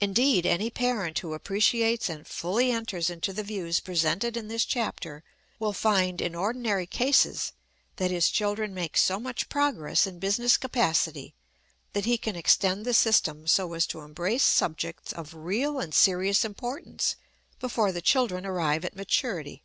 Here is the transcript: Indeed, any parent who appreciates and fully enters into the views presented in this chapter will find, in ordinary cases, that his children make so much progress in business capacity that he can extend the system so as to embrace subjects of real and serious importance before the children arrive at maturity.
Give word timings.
Indeed, 0.00 0.46
any 0.46 0.70
parent 0.70 1.18
who 1.18 1.34
appreciates 1.34 2.08
and 2.08 2.26
fully 2.26 2.72
enters 2.72 3.10
into 3.10 3.30
the 3.30 3.42
views 3.42 3.78
presented 3.78 4.34
in 4.34 4.48
this 4.48 4.64
chapter 4.64 5.22
will 5.58 5.74
find, 5.74 6.22
in 6.22 6.34
ordinary 6.34 6.86
cases, 6.86 7.52
that 7.96 8.10
his 8.10 8.30
children 8.30 8.72
make 8.72 8.96
so 8.96 9.20
much 9.20 9.50
progress 9.50 10.06
in 10.06 10.18
business 10.18 10.56
capacity 10.56 11.34
that 11.92 12.06
he 12.06 12.16
can 12.16 12.36
extend 12.36 12.86
the 12.86 12.94
system 12.94 13.46
so 13.46 13.74
as 13.74 13.86
to 13.88 14.00
embrace 14.00 14.44
subjects 14.44 15.12
of 15.12 15.34
real 15.34 15.78
and 15.78 15.92
serious 15.94 16.42
importance 16.42 17.16
before 17.58 17.92
the 17.92 18.00
children 18.00 18.46
arrive 18.46 18.82
at 18.82 18.96
maturity. 18.96 19.62